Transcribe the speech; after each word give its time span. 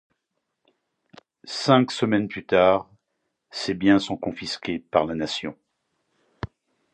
Cinq 1.43 1.91
semaines 1.91 2.27
plus 2.27 2.43
tard, 2.43 2.89
ses 3.51 3.75
biens 3.75 3.99
sont 3.99 4.17
confisqués 4.17 4.79
par 4.79 5.05
la 5.05 5.13
Nation. 5.13 5.55